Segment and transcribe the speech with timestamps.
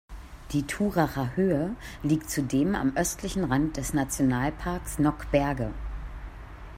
[0.51, 5.69] Die Turracher Höhe liegt zudem am östlichen Rand des Nationalparks Nockberge.